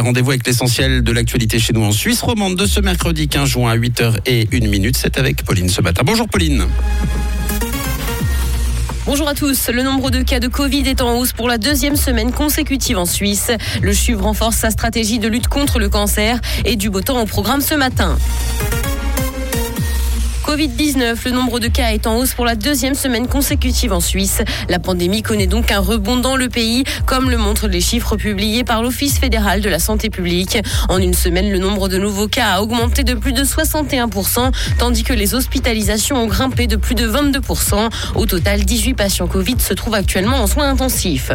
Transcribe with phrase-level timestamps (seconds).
[0.00, 3.70] Rendez-vous avec l'essentiel de l'actualité chez nous en Suisse romande de ce mercredi 15 juin
[3.70, 4.96] à 8h et 1 minute.
[4.96, 6.02] C'est avec Pauline ce matin.
[6.04, 6.66] Bonjour Pauline.
[9.06, 9.68] Bonjour à tous.
[9.68, 13.06] Le nombre de cas de Covid est en hausse pour la deuxième semaine consécutive en
[13.06, 13.50] Suisse.
[13.80, 17.26] Le CHUV renforce sa stratégie de lutte contre le cancer et du beau temps au
[17.26, 18.18] programme ce matin.
[20.46, 24.42] Covid-19, le nombre de cas est en hausse pour la deuxième semaine consécutive en Suisse.
[24.68, 28.62] La pandémie connaît donc un rebond dans le pays, comme le montrent les chiffres publiés
[28.62, 30.58] par l'Office fédéral de la santé publique.
[30.88, 35.02] En une semaine, le nombre de nouveaux cas a augmenté de plus de 61%, tandis
[35.02, 37.90] que les hospitalisations ont grimpé de plus de 22%.
[38.14, 41.32] Au total, 18 patients Covid se trouvent actuellement en soins intensifs.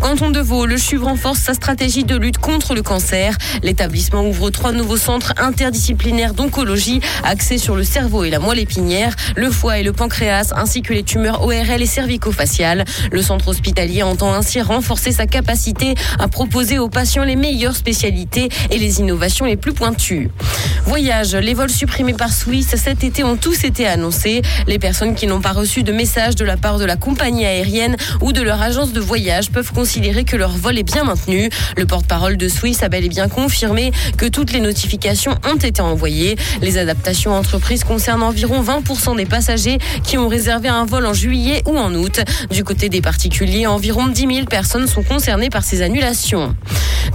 [0.00, 3.36] Canton de Vaud, le CHUV renforce sa stratégie de lutte contre le cancer.
[3.64, 9.14] L'établissement ouvre trois nouveaux centres interdisciplinaires d'oncologie axés sur le cerveau et la moelle épinière,
[9.36, 12.84] le foie et le pancréas, ainsi que les tumeurs ORL et cervico-faciales.
[13.10, 18.48] Le centre hospitalier entend ainsi renforcer sa capacité à proposer aux patients les meilleures spécialités
[18.70, 20.30] et les innovations les plus pointues.
[20.86, 24.42] Voyage, les vols supprimés par Swiss cet été ont tous été annoncés.
[24.66, 27.96] Les personnes qui n'ont pas reçu de message de la part de la compagnie aérienne
[28.20, 31.48] ou de leur agence de voyage peuvent considérer que leur vol est bien maintenu.
[31.76, 35.80] Le porte-parole de Swiss a bel et bien confirmé que toutes les notifications ont été
[35.80, 36.36] envoyées.
[36.60, 41.62] Les adaptations entreprises concernent environ 20% des passagers qui ont réservé un vol en juillet
[41.66, 42.20] ou en août.
[42.50, 46.56] Du côté des particuliers, environ 10 000 personnes sont concernées par ces annulations.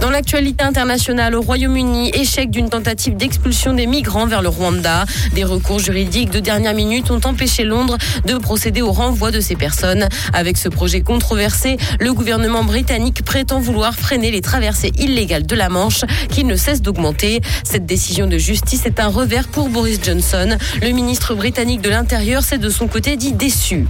[0.00, 5.04] Dans l'actualité internationale, au Royaume-Uni, échec d'une tentative d'expulsion des migrants vers le Rwanda.
[5.34, 9.56] Des recours juridiques de dernière minute ont empêché Londres de procéder au renvoi de ces
[9.56, 10.08] personnes.
[10.32, 15.68] Avec ce projet controversé, le gouvernement britannique prétend vouloir freiner les traversées illégales de la
[15.68, 17.42] Manche qui ne cessent d'augmenter.
[17.62, 20.56] Cette décision de justice est un revers pour Boris Johnson.
[20.80, 23.86] Le ministre britannique de l'Intérieur s'est de son côté dit déçu.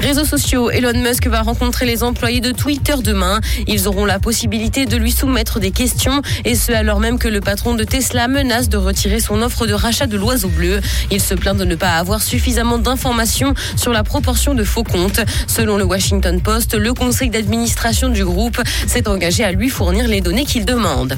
[0.00, 3.40] Réseaux sociaux, Elon Musk va rencontrer les employés de Twitter demain.
[3.68, 7.40] Ils auront la possibilité de lui soumettre des questions et ce alors même que le
[7.40, 10.80] patron de Tesla menace de retirer son offre de rachat de l'oiseau bleu.
[11.10, 15.20] Il se plaint de ne pas avoir suffisamment d'informations sur la proportion de faux comptes.
[15.46, 20.20] Selon le Washington Post, le conseil d'administration du groupe s'est engagé à lui fournir les
[20.20, 21.16] données qu'il demande.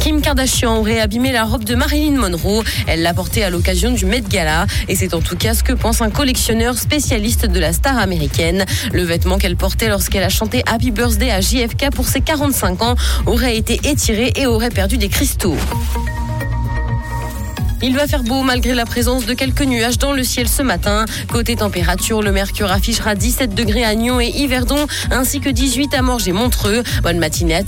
[0.00, 2.62] Kim Kardashian aurait abîmé la robe de Marilyn Monroe.
[2.86, 5.72] Elle l'a portée à l'occasion du Met Gala et c'est en tout cas ce que
[5.72, 8.64] pense un collectionneur spécialiste de la star américaine.
[8.92, 12.94] Le vêtement qu'elle portait lorsqu'elle a chanté Happy Birthday à JFK pour ses 45 ans
[13.26, 15.56] aurait été étiré et aurait perdu des cristaux.
[17.82, 21.04] Il va faire beau malgré la présence de quelques nuages dans le ciel ce matin.
[21.30, 26.02] Côté température, le mercure affichera 17 degrés à Nyon et Yverdon, ainsi que 18 à
[26.02, 26.82] Morges et Montreux.
[27.02, 27.62] Bonne matinée à